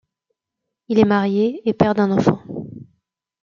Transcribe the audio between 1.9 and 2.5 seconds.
d'un enfant.